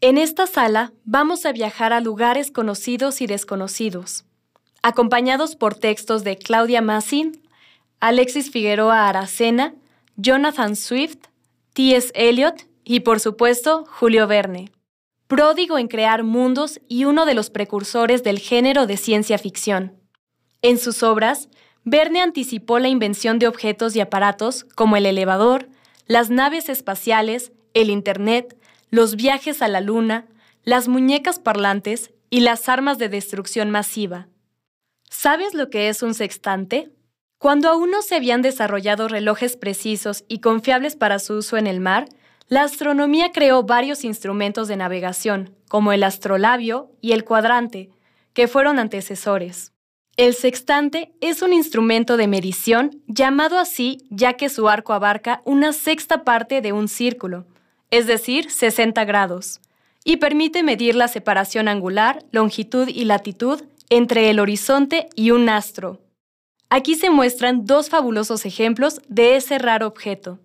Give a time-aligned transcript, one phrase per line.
[0.00, 4.24] En esta sala vamos a viajar a lugares conocidos y desconocidos,
[4.80, 7.42] acompañados por textos de Claudia Massin,
[7.98, 9.74] Alexis Figueroa Aracena,
[10.16, 11.18] Jonathan Swift,
[11.72, 12.12] T.S.
[12.14, 14.70] Eliot y, por supuesto, Julio Verne.
[15.26, 19.96] Pródigo en crear mundos y uno de los precursores del género de ciencia ficción.
[20.62, 21.48] En sus obras,
[21.82, 25.68] Verne anticipó la invención de objetos y aparatos como el elevador,
[26.06, 28.57] las naves espaciales, el Internet,
[28.90, 30.26] los viajes a la Luna,
[30.64, 34.28] las muñecas parlantes y las armas de destrucción masiva.
[35.10, 36.90] ¿Sabes lo que es un sextante?
[37.38, 41.80] Cuando aún no se habían desarrollado relojes precisos y confiables para su uso en el
[41.80, 42.08] mar,
[42.48, 47.90] la astronomía creó varios instrumentos de navegación, como el astrolabio y el cuadrante,
[48.32, 49.72] que fueron antecesores.
[50.16, 55.72] El sextante es un instrumento de medición llamado así ya que su arco abarca una
[55.72, 57.46] sexta parte de un círculo,
[57.90, 59.60] es decir, 60 grados,
[60.04, 66.00] y permite medir la separación angular, longitud y latitud entre el horizonte y un astro.
[66.70, 70.38] Aquí se muestran dos fabulosos ejemplos de ese raro objeto.